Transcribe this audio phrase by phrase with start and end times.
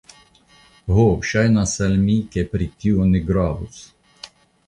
[0.93, 3.77] Ho, ŝajnas al mi, ke pri tio ne gravus.